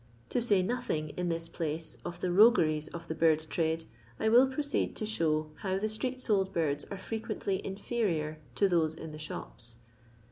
[0.29, 3.83] To say nothing, in this place, of the rogueries of the bird trade,
[4.19, 8.95] I will proceed to show how the street sold birds are frequently inferior to those
[8.95, 9.75] in the shops.